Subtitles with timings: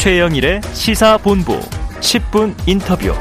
[0.00, 1.60] 최영일의 시사본부
[2.00, 3.12] 10분 인터뷰.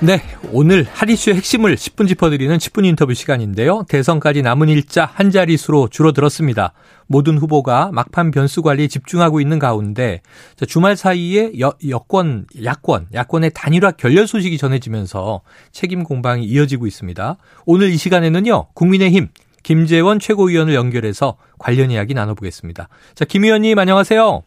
[0.00, 0.20] 네,
[0.50, 3.84] 오늘 할 이슈의 핵심을 10분 짚어드리는 10분 인터뷰 시간인데요.
[3.88, 6.72] 대선까지 남은 일자 한 자릿수로 줄어들었습니다.
[7.06, 10.22] 모든 후보가 막판 변수 관리에 집중하고 있는 가운데
[10.66, 17.36] 주말 사이에 여, 여권, 야권, 야권의 단일화 결렬 소식이 전해지면서 책임 공방이 이어지고 있습니다.
[17.64, 19.28] 오늘 이 시간에는요, 국민의힘
[19.62, 22.88] 김재원 최고위원을 연결해서 관련 이야기 나눠보겠습니다.
[23.14, 24.42] 자, 김 의원님 안녕하세요.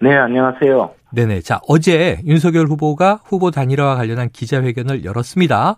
[0.00, 0.94] 네, 안녕하세요.
[1.12, 1.40] 네네.
[1.40, 5.76] 자, 어제 윤석열 후보가 후보 단일화와 관련한 기자회견을 열었습니다.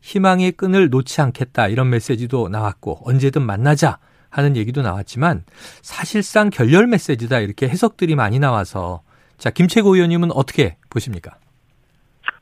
[0.00, 5.44] 희망의 끈을 놓지 않겠다 이런 메시지도 나왔고 언제든 만나자 하는 얘기도 나왔지만
[5.80, 9.00] 사실상 결렬 메시지다 이렇게 해석들이 많이 나와서
[9.38, 11.36] 자, 김채고 의원님은 어떻게 보십니까?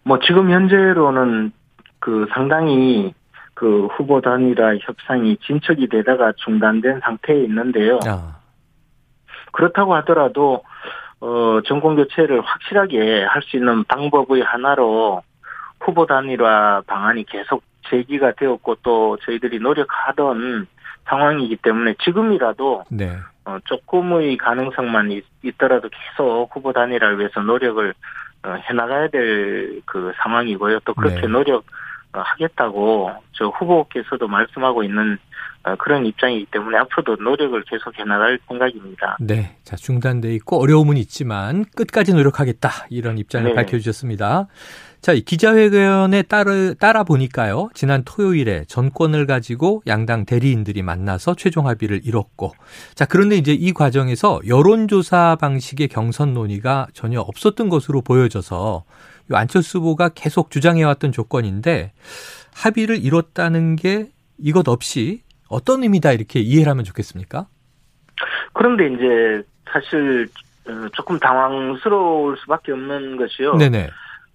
[0.02, 1.52] 뭐 지금 현재로는
[2.00, 3.14] 그 상당히
[3.54, 8.00] 그 후보 단일화 협상이 진척이 되다가 중단된 상태에 있는데요.
[8.06, 8.38] 아.
[9.52, 10.62] 그렇다고 하더라도
[11.22, 15.22] 어, 정권 교체를 확실하게 할 수 있는 방법의 하나로
[15.80, 20.66] 후보 단일화 방안이 계속 제기가 되었고 또 저희들이 노력하던
[21.06, 23.18] 상황이기 때문에 지금이라도 네.
[23.44, 25.24] 어, 조금의 가능성만 있,
[25.58, 27.94] 더라도 계속 후보 단일화를 위해서 노력을
[28.44, 30.80] 어, 해나가야 될 그 상황이고요.
[30.84, 31.26] 또 그렇게 네.
[31.28, 31.64] 노력
[32.12, 35.18] 하겠다고 저 후보께서도 말씀하고 있는
[35.64, 39.16] 어, 그런 입장이기 때문에 앞으로도 노력을 계속해 나갈 생각입니다.
[39.20, 39.56] 네.
[39.62, 42.68] 자, 중단돼 있고 어려움은 있지만 끝까지 노력하겠다.
[42.90, 43.54] 이런 입장을 네.
[43.54, 44.48] 밝혀주셨습니다.
[45.00, 47.70] 자, 이 기자회견에 따르, 따라 보니까요.
[47.74, 52.52] 지난 토요일에 전권을 가지고 양당 대리인들이 만나서 최종 합의를 이뤘고.
[52.94, 58.84] 자, 그런데 이제 이 과정에서 여론조사 방식의 경선 논의가 전혀 없었던 것으로 보여져서
[59.36, 61.92] 안철수 후보가 계속 주장해왔던 조건인데
[62.54, 64.08] 합의를 이뤘다는 게
[64.38, 67.46] 이것 없이 어떤 의미다 이렇게 이해를 하면 좋겠습니까?
[68.52, 70.28] 그런데 이제 사실
[70.68, 73.56] 어, 조금 당황스러울 수밖에 없는 것이요.
[73.56, 73.90] 네네.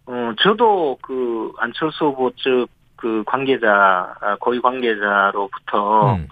[0.08, 2.68] 어, 저도 그 안철수 후보 측
[2.98, 6.28] 그 관계자, 아, 고위 관계자로부터 음.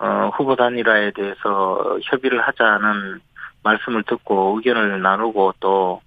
[0.00, 3.20] 어, 후보 단일화에 대해서 협의를 하자는
[3.62, 6.02] 말씀을 듣고 의견을 나누고 또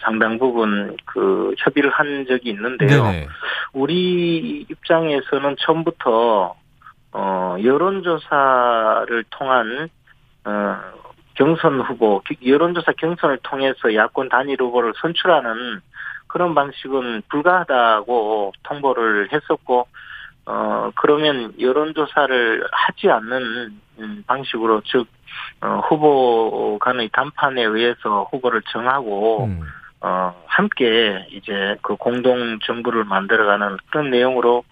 [0.00, 3.04] 상당 부분 그 협의를 한 적이 있는데요.
[3.04, 3.28] 네네.
[3.72, 6.56] 우리 입장에서는 처음부터
[7.18, 9.88] 어, 여론조사를 통한,
[10.44, 10.76] 어,
[11.34, 15.80] 경선 후보, 여론조사 경선을 통해서 야권 단일 후보를 선출하는
[16.26, 19.86] 그런 방식은 불가하다고 통보를 했었고,
[20.46, 25.06] 어, 그러면 여론조사를 하지 않는 음, 방식으로, 즉,
[25.60, 29.62] 어, 후보 간의 담판에 의해서 후보를 정하고, 음.
[30.00, 34.62] 어, 함께 이제 그 공동 정부를 만들어가는 그런 내용으로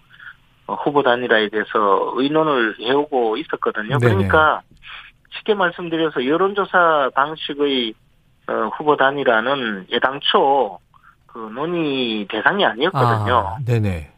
[0.67, 3.99] 어, 후보 단일화에 대해서 의논을 해오고 있었거든요.
[3.99, 3.99] 네네.
[3.99, 4.61] 그러니까
[5.31, 7.93] 쉽게 말씀드려서 여론조사 방식의
[8.47, 10.79] 어, 후보 단일화는 예당초
[11.27, 13.37] 그 논의 대상이 아니었거든요.
[13.37, 14.14] 아, 네네.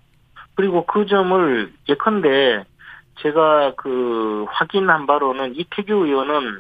[0.58, 2.64] 그리고 그 점을 예컨대
[3.22, 6.60] 제가 그 확인한 바로는 이태규 의원은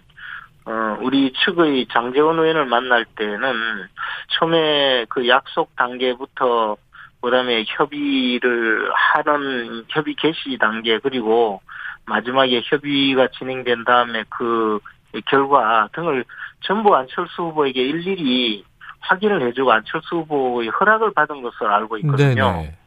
[0.65, 3.87] 어 우리 측의 장재원 의원을 만날 때는
[4.29, 6.77] 처음에 그 약속 단계부터
[7.21, 11.61] 그다음에 협의를 하는 협의 개시 단계 그리고
[12.05, 14.79] 마지막에 협의가 진행된 다음에 그
[15.25, 16.23] 결과 등을
[16.61, 18.63] 전부 안철수 후보에게 일일이
[18.99, 22.51] 확인을 해주고 안철수 후보의 허락을 받은 것으로 알고 있거든요.
[22.51, 22.77] 네네.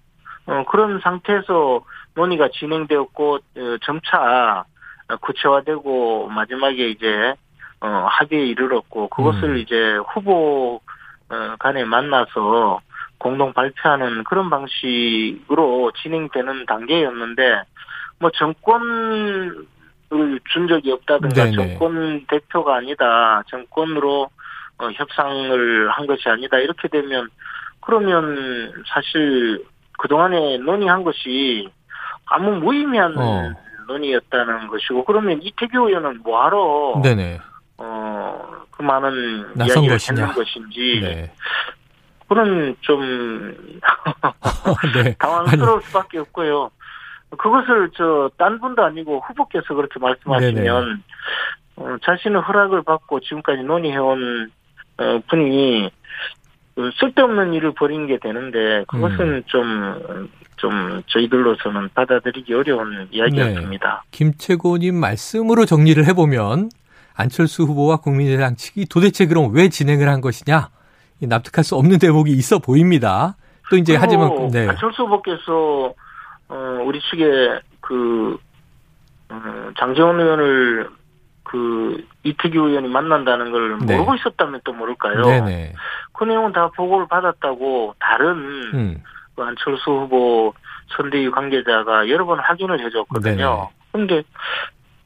[0.51, 1.85] 어, 그런 상태에서
[2.15, 4.65] 논의가 진행되었고 어, 점차
[5.21, 7.35] 구체화되고 마지막에 이제
[7.81, 9.57] 어, 합의에 이르렀고 그것을 음.
[9.59, 10.81] 이제 후보
[11.31, 12.81] 어, 간에 만나서
[13.19, 17.63] 공동 발표하는 그런 방식으로 진행되는 단계였는데
[18.19, 19.67] 뭐 정권을
[20.51, 21.57] 준 적이 없다든가 네네.
[21.57, 24.29] 정권 대표가 아니다 정권으로
[24.79, 27.29] 어, 협상을 한 것이 아니다 이렇게 되면
[27.81, 29.65] 그러면 사실
[30.01, 31.69] 그동안에 논의한 것이
[32.27, 33.53] 아무 무의미한 어.
[33.87, 37.39] 논의였다는 것이고 그러면 이태규 의원은 뭐하러 네네.
[37.79, 40.21] 어, 그 많은 이야기를 것이냐.
[40.27, 41.33] 했는 것인지 네.
[42.29, 43.01] 그런 좀
[44.95, 45.15] 네.
[45.19, 45.83] 당황스러울 아니.
[45.85, 46.71] 수밖에 없고요.
[47.37, 51.03] 그것을 저 딴 분도 아니고 후보께서 그렇게 말씀하시면
[51.77, 54.51] 어, 자신의 허락을 받고 지금까지 논의해온
[54.99, 55.91] 어, 분이
[56.99, 59.43] 쓸데없는 일을 벌인 게 되는데 그것은 음.
[59.47, 64.03] 좀, 좀 저희들로서는 받아들이기 어려운 이야기였습니다.
[64.05, 64.09] 네.
[64.11, 66.71] 김채고님 말씀으로 정리를 해보면
[67.15, 70.71] 안철수 후보와 국민의당 측이 도대체 그럼 왜 진행을 한 것이냐
[71.23, 73.37] 납득할 수 없는 대목이 있어 보입니다.
[73.71, 74.69] 또 이제 하지만 네.
[74.69, 75.93] 안철수 후보께서
[76.49, 78.39] 어, 우리 측에 그
[79.29, 80.89] 어, 장재원 의원을
[81.45, 83.97] 그 이태규 의원이 만난다는 걸 네.
[83.97, 85.23] 모르고 있었다면 또 모를까요?
[85.23, 85.73] 네네.
[86.21, 88.29] 그 내용은 다 보고를 받았다고 다른
[88.75, 89.03] 음.
[89.35, 90.53] 그 안철수 후보
[90.89, 93.71] 선대위 관계자가 여러 번 확인을 해줬거든요.
[93.91, 94.23] 그런데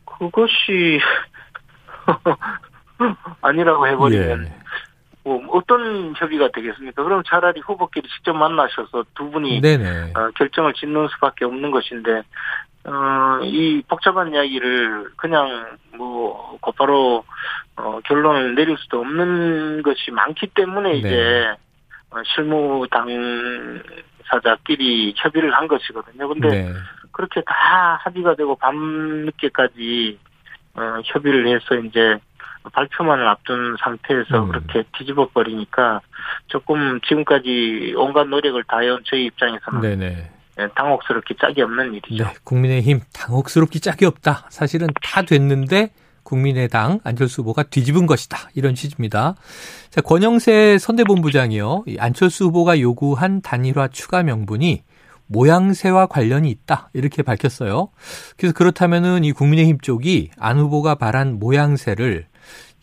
[0.05, 0.99] 그것이
[3.43, 4.53] 아니라고 해버리면 예.
[5.23, 7.05] 뭐 어떤 협의가 되겠습니까?
[7.05, 9.61] 그럼 차라리 후보끼리 직접 만나셔서 두 분이
[10.17, 12.23] 어, 결정을 짓는 수밖에 없는 것인데
[12.87, 17.25] 어, 이 복잡한 이야기를 그냥 뭐 곧바로
[17.77, 20.99] 어, 결론을 내릴 수도 없는 것이 많기 때문에 네.
[20.99, 21.55] 이제
[22.11, 22.87] 어, 실무
[24.29, 26.29] 당사자끼리 협의를 한 것이거든요.
[26.29, 26.73] 근데 네.
[27.13, 30.19] 그렇게 다 합의가 되고 밤늦게까지
[30.75, 32.19] 어, 협의를 해서 이제
[32.73, 34.49] 발표만을 앞둔 상태에서 음.
[34.49, 36.01] 그렇게 뒤집어 버리니까
[36.49, 40.31] 조금 지금까지 온갖 노력을 다해온 저희 입장에서는 네네.
[40.61, 42.25] 예, 당혹스럽기 짝이 없는 일이죠.
[42.25, 44.47] 네, 국민의힘 당혹스럽기 짝이 없다.
[44.51, 45.91] 사실은 다 됐는데
[46.23, 48.51] 국민의당 안철수 후보가 뒤집은 것이다.
[48.55, 49.35] 이런 취지입니다.
[49.91, 51.85] 자, 권영세 선대본부장이요.
[51.99, 54.83] 안철수 후보가 요구한 단일화 추가 명분이
[55.27, 56.91] 모양새와 관련이 있다.
[56.93, 57.91] 이렇게 밝혔어요.
[58.37, 62.27] 그래서 그렇다면은 이 국민의힘 쪽이 안 후보가 바란 모양새를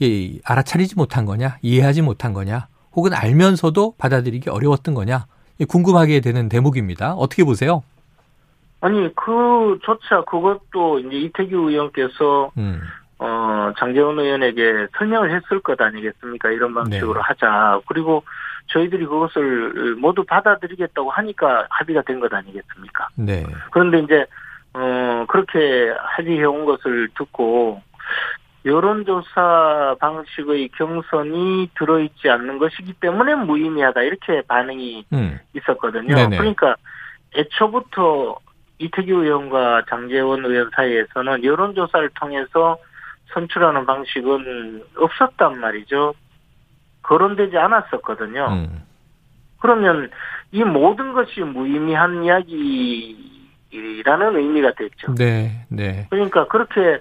[0.01, 5.27] 예, 알아차리지 못한 거냐, 이해하지 못한 거냐, 혹은 알면서도 받아들이기 어려웠던 거냐,
[5.66, 7.13] 궁금하게 되는 대목입니다.
[7.13, 7.84] 어떻게 보세요?
[8.81, 12.81] 아니 그조차 그것도 이제 이태규 의원께서 음.
[13.19, 16.50] 어 장재원 의원에게 설명을 했을 것 아니겠습니까?
[16.50, 17.19] 이런 방식으로 네.
[17.22, 17.81] 하자.
[17.88, 18.24] 그리고
[18.68, 23.10] 저희들이 그것을 모두 받아들이겠다고 하니까 합의가 된 것 아니겠습니까?
[23.16, 23.46] 네.
[23.72, 24.25] 그런데 이제
[24.74, 27.81] 어 그렇게 합의해 온 것을 듣고
[28.66, 35.40] 여론조사 방식의 경선이 들어있지 않는 것이기 때문에 무의미하다 이렇게 반응이 음.
[35.56, 36.16] 있었거든요.
[36.16, 36.38] 네네.
[36.38, 36.75] 그러니까
[37.36, 38.38] 애초부터
[38.78, 42.78] 이태규 의원과 장재원 의원 사이에서는 여론조사를 통해서
[43.34, 46.13] 선출하는 방식은 없었단 말이죠.
[47.04, 48.48] 거론되지 않았었거든요.
[48.52, 48.84] 음.
[49.60, 50.10] 그러면
[50.52, 53.16] 이 모든 것이 무의미한 이야기라는
[54.36, 55.16] 의미가 됐죠.
[55.16, 56.08] 네, 네.
[56.10, 57.00] 그러니까 그렇게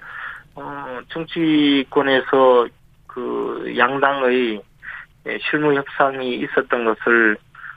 [0.61, 2.69] 어, 정치권에서
[3.07, 4.62] 그 양당의
[5.51, 7.37] 실무 협상이 있었던 것을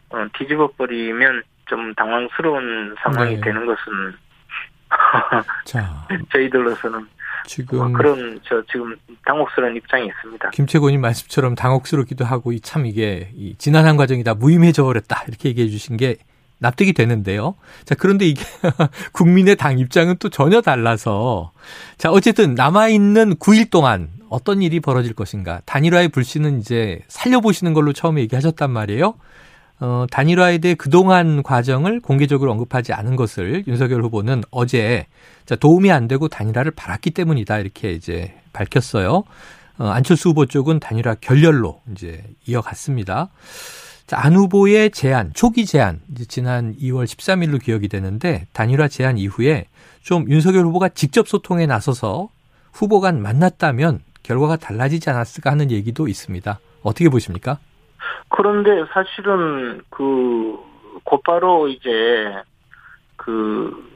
[0.09, 3.41] 어, 뒤집어 버리면 좀 당황스러운 상황이 네.
[3.41, 4.13] 되는 것은
[5.65, 7.07] 자, 저희들로서는
[7.45, 8.95] 지금 어, 그런 저 지금
[9.25, 10.49] 당혹스러운 입장이 있습니다.
[10.51, 15.97] 김채곤님 말씀처럼 당혹스럽기도 하고 참 이게 이 지난한 과정이 다 무의미해져 버렸다 이렇게 얘기해 주신
[15.97, 16.17] 게
[16.63, 17.55] 납득이 되는데요.
[17.83, 18.41] 자, 그런데 이게
[19.11, 21.51] 국민의 당 입장은 또 전혀 달라서
[21.97, 25.61] 자, 어쨌든 남아있는 9일 동안 어떤 일이 벌어질 것인가.
[25.65, 29.15] 단일화의 불씨는 이제 살려보시는 걸로 처음에 얘기하셨단 말이에요.
[29.81, 35.05] 어, 단일화에 대해 그동안 과정을 공개적으로 언급하지 않은 것을 윤석열 후보는 어제
[35.45, 37.59] 자, 도움이 안 되고 단일화를 바랐기 때문이다.
[37.59, 39.23] 이렇게 이제 밝혔어요.
[39.79, 43.29] 어, 안철수 후보 쪽은 단일화 결렬로 이제 이어갔습니다.
[44.13, 49.65] 자, 안 후보의 제안, 초기 제안, 지난 2월 13일로 기억이 되는데 단일화 제안 이후에
[50.03, 52.29] 좀 윤석열 후보가 직접 소통에 나서서
[52.71, 56.59] 후보 간 만났다면 결과가 달라지지 않았을까 하는 얘기도 있습니다.
[56.83, 57.57] 어떻게 보십니까?
[58.29, 60.59] 그런데 사실은 그
[61.05, 62.35] 곧바로 이제
[63.15, 63.91] 그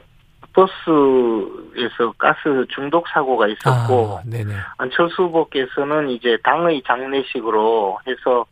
[0.52, 4.22] 버스에서 가스 중독 사고가 있었고 아,
[4.78, 8.46] 안철수 후보께서는 이제 당의 장례식으로 해서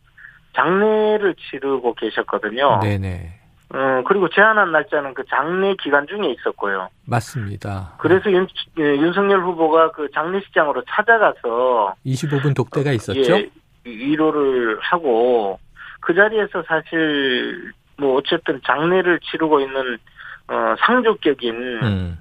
[0.57, 2.79] 장례를 치르고 계셨거든요.
[2.81, 3.33] 네네.
[3.73, 6.89] 어, 그리고 제안한 날짜는 그 장례 기간 중에 있었고요.
[7.05, 7.93] 맞습니다.
[7.99, 8.47] 그래서 윤,
[8.79, 13.37] 예, 윤석열 후보가 그 장례식장으로 찾아가서 25분 독대가 있었죠.
[13.37, 13.49] 예,
[13.85, 15.59] 위로를 하고
[15.99, 19.97] 그 자리에서 사실 뭐 어쨌든 장례를 치르고 있는
[20.47, 22.19] 어, 상조격인 음.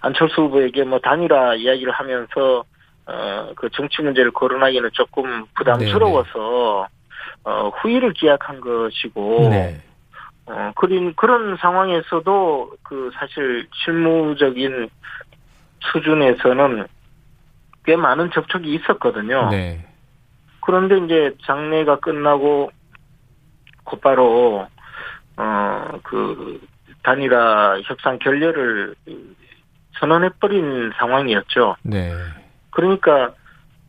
[0.00, 2.64] 안철수 후보에게 뭐 단일화 이야기를 하면서
[3.06, 6.97] 어, 그 정치 문제를 거론하기는 조금 부담스러워서 네네.
[7.48, 9.80] 어, 후위를 기약한 것이고, 네.
[10.44, 14.90] 어, 그런, 그런 상황에서도 그 사실 실무적인
[15.80, 16.86] 수준에서는
[17.84, 19.48] 꽤 많은 접촉이 있었거든요.
[19.50, 19.82] 네.
[20.60, 22.70] 그런데 이제 장례가 끝나고
[23.84, 24.66] 곧바로,
[25.38, 26.60] 어, 그,
[27.02, 28.94] 단일화 협상 결렬을
[29.98, 31.76] 선언해버린 상황이었죠.
[31.82, 32.12] 네.
[32.70, 33.32] 그러니까, 어,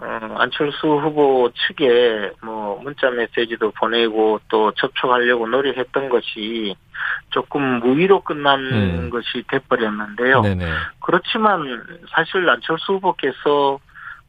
[0.01, 6.75] 안철수 후보 측에 뭐 문자 메시지도 보내고 또 접촉하려고 노력했던 것이
[7.29, 9.09] 조금 무위로 끝난 음.
[9.09, 10.41] 것이 돼버렸는데요.
[10.41, 10.65] 네네.
[11.01, 13.79] 그렇지만 사실 안철수 후보께서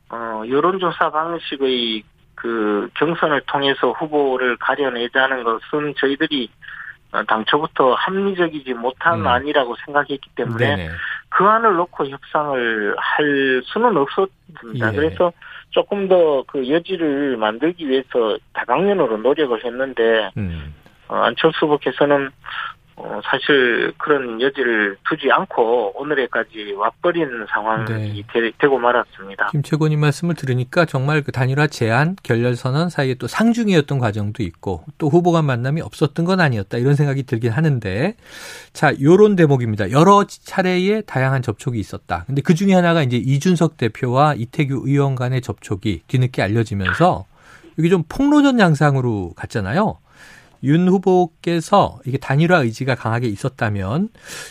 [0.09, 2.03] 어, 여론조사 방식의
[2.35, 6.51] 그 경선을 통해서 후보를 가려내자는 것은 저희들이
[7.27, 9.27] 당초부터 합리적이지 못한 음.
[9.27, 10.91] 안이라고 생각했기 때문에 네네.
[11.29, 14.93] 그 안을 놓고 협상을 할 수는 없었 있습니다.
[14.93, 14.97] 예.
[14.97, 15.33] 그래서
[15.71, 20.75] 조금 더 그 여지를 만들기 위해서 다방면으로 노력을 했는데 음.
[21.09, 22.31] 어, 안철수 후보께서는
[23.03, 28.23] 어, 사실 그런 여지를 두지 않고 오늘에까지 와버린 상황이 네.
[28.59, 29.49] 되, 고 말았습니다.
[29.51, 34.85] 김 최고님 말씀을 들으니까 정말 그 단일화 제안, 결렬 선언 사이에 또 상중이었던 과정도 있고
[34.99, 38.17] 또 후보 간 만남이 없었던 건 아니었다 이런 생각이 들긴 하는데
[38.73, 39.91] 자 요런 대목입니다.
[39.91, 42.25] 여러 차례의 다양한 접촉이 있었다.
[42.27, 47.25] 근데 그 중에 하나가 이제 이준석 대표와 이태규 의원 간의 접촉이 뒤늦게 알려지면서
[47.79, 49.99] 이게 좀 폭로전 양상으로 갔잖아요.
[50.65, 54.09] 윤 후보께서 이게 단일화 의지가 강하게 있었다면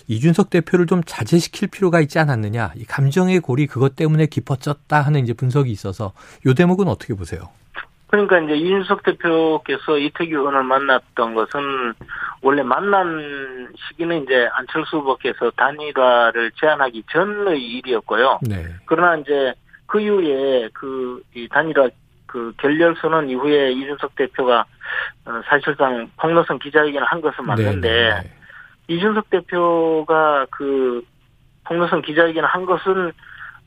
[0.08, 2.74] 이준석 대표를 좀 자제시킬 필요가 있지 않았느냐.
[2.76, 6.14] 이 감정의 골이 그것 때문에 깊어졌다 하는 이제 분석이 있어서
[6.46, 7.50] 요 대목은 어떻게 보세요?
[8.08, 11.94] 그러니까 이제 이준석 대표께서 이태규 의원을 만났던 것은
[12.42, 18.40] 원래 만난 시기는 이제 안철수 후보께서 단일화를 제안하기 전의 일이었고요.
[18.42, 18.66] 네.
[18.86, 19.54] 그러나 이제
[19.86, 21.90] 그 이후에 그 이 단일화
[22.30, 24.64] 그 결렬 선언 이후에 이준석 대표가
[25.26, 28.22] 어, 사실상 폭로성 기자회견을 한 것은 맞는데 네네.
[28.22, 28.34] 네.
[28.88, 31.02] 이준석 대표가 그
[31.66, 33.12] 폭로성 기자회견을 한 것은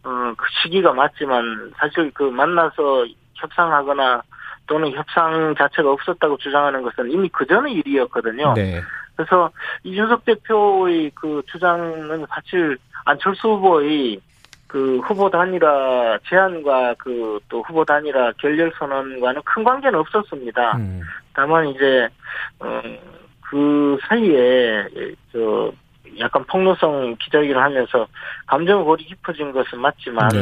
[0.05, 4.23] 어, 그 시기가 맞지만 사실 그 만나서 협상하거나
[4.69, 8.55] 또는 협상 자체가 없었다고 주장하는 것은 이미 그 전의 일이었거든요.
[8.55, 8.81] 네.
[9.17, 9.51] 그래서
[9.83, 14.21] 이준석 대표의 그 주장은 사실 안철수 후보의
[14.73, 20.77] 그 후보 단일화 제안과 그 또 후보 단일화 결렬 선언과는 큰 관계는 없었습니다.
[20.79, 21.03] 음.
[21.35, 22.09] 다만 이제
[22.59, 24.89] 어그 사이에
[25.31, 25.71] 저
[26.19, 28.07] 약간 폭로성 기자회견을 하면서
[28.47, 30.41] 감정 골이 깊어진 것은 맞지만 네.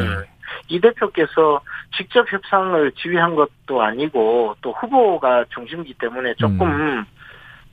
[0.69, 1.61] 이 대표께서
[1.97, 7.05] 직접 협상을 지휘한 것도 아니고 또 후보가 중심이기 때문에 조금 음.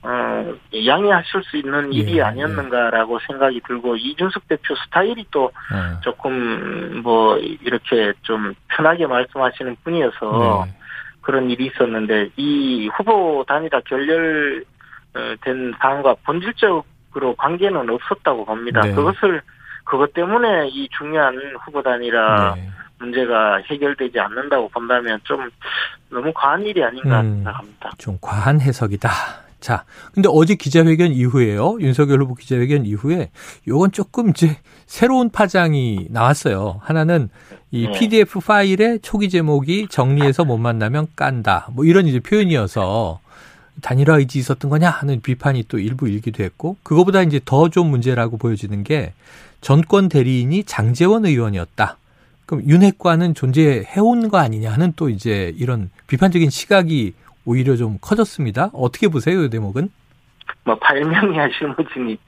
[0.02, 0.54] 어,
[0.86, 3.26] 양해하실 수 있는 예, 일이 예, 아니었는가라고 예.
[3.26, 6.00] 생각이 들고 이준석 대표 스타일이 또 예.
[6.02, 10.74] 조금 뭐 이렇게 좀 편하게 말씀하시는 분이어서 네.
[11.20, 14.64] 그런 일이 있었는데 이 후보 단일화 결렬된
[15.80, 18.82] 사안과 본질적으로 관계는 없었다고 봅니다.
[18.82, 18.92] 네.
[18.92, 19.42] 그것을
[19.84, 22.70] 그것 때문에 이 중요한 후보 단일화 네.
[23.00, 25.50] 문제가 해결되지 않는다고 본다면 좀
[26.08, 27.90] 너무 과한 일이 아닌가 음, 생각합니다.
[27.98, 29.47] 좀 과한 해석이다.
[29.60, 31.78] 자, 근데 어제 기자회견 이후에요.
[31.80, 33.30] 윤석열 후보 기자회견 이후에
[33.66, 36.80] 요건 조금 이제 새로운 파장이 나왔어요.
[36.82, 37.28] 하나는
[37.70, 37.92] 이 네.
[37.98, 41.68] PDF 파일의 초기 제목이 정리해서 못 만나면 깐다.
[41.72, 43.20] 뭐 이런 이제 표현이어서
[43.82, 48.36] 단일화 의지 있었던 거냐 하는 비판이 또 일부 일기도 했고 그거보다 이제 더 좀 문제라고
[48.36, 49.12] 보여지는 게
[49.60, 51.96] 전권 대리인이 장재원 의원이었다.
[52.46, 57.12] 그럼 윤핵관은 존재해온 거 아니냐 하는 또 이제 이런 비판적인 시각이
[57.48, 58.68] 오히려 좀 커졌습니다.
[58.74, 59.88] 어떻게 보세요, 이 대목은?
[60.64, 62.18] 뭐 발명이야 실무진이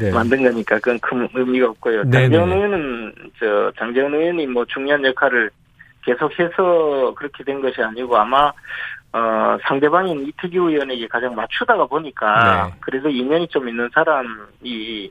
[0.00, 0.10] 네.
[0.12, 2.10] 만든 거니까 그건 큰 의미가 없고요.
[2.10, 5.50] 장재원 의원은 저 장재원 의원이 뭐 중요한 역할을
[6.06, 8.50] 계속해서 그렇게 된 것이 아니고 아마
[9.12, 12.74] 어 상대방인 이태규 의원에게 가장 맞추다가 보니까 네.
[12.80, 15.10] 그래도 인연이 좀 있는 사람이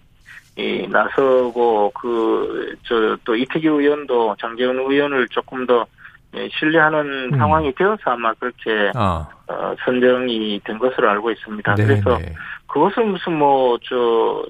[0.58, 5.86] 이 나서고 그 저 또 이태규 의원도 장재원 의원을 조금 더 예,
[6.34, 7.38] 신뢰하는 음.
[7.38, 9.28] 상황이 되어서 아마 그렇게 아.
[9.48, 11.76] 어, 선정이 된 것으로 알고 있습니다.
[11.76, 11.88] 네네.
[11.88, 12.34] 그래서 네.
[12.68, 14.46] 그것은 무슨 뭐저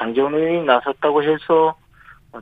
[0.00, 1.74] 의원이 나섰다고 해서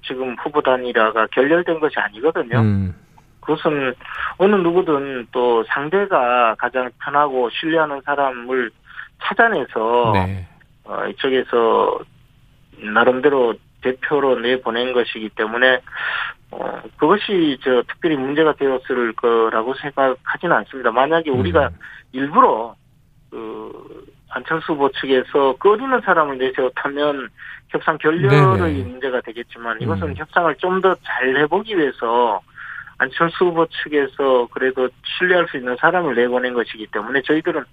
[0.03, 2.59] 지금 후보 단일화가 결렬된 것이 아니거든요.
[2.59, 2.95] 음.
[3.41, 3.95] 그것은
[4.39, 8.71] 어느 누구든 또 상대가 가장 편하고 신뢰하는 사람을
[9.23, 10.47] 찾아내서 네.
[10.85, 11.99] 어, 이쪽에서
[12.79, 15.81] 나름대로 대표로 내보낸 것이기 때문에
[16.51, 20.91] 어, 그것이 저 특별히 문제가 되었을 거라고 생각하지는 않습니다.
[20.91, 21.41] 만약에 음.
[21.41, 21.71] 우리가
[22.13, 22.75] 일부러
[23.31, 27.29] 그 안철수 후보 측에서 꺼리는 사람을 내세웠다면
[27.69, 28.83] 협상 결렬의 네네.
[28.85, 30.15] 문제가 되겠지만 이것은 음.
[30.17, 32.41] 협상을 좀 더 잘 해보기 위해서
[32.99, 34.89] 안철수 후보 측에서 그래도
[35.19, 37.65] 신뢰할 수 있는 사람을 내보낸 것이기 때문에 저희들은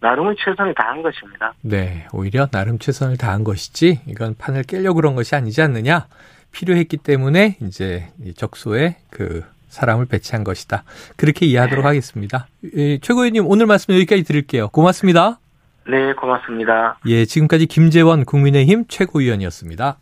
[0.00, 1.52] 나름의 최선을 다한 것입니다.
[1.60, 6.06] 네, 오히려 나름 최선을 다한 것이지 이건 판을 깨려고 그런 것이 아니지 않느냐.
[6.52, 10.82] 필요했기 때문에 이제 적소에 그 사람을 배치한 것이다.
[11.16, 11.86] 그렇게 이해하도록 네.
[11.86, 12.48] 하겠습니다.
[12.76, 14.68] 예, 최고위원님 오늘 말씀 여기까지 드릴게요.
[14.68, 15.38] 고맙습니다.
[15.86, 16.98] 네, 고맙습니다.
[17.06, 19.96] 예, 지금까지 김재원 국민의힘 최고위원이었습니다.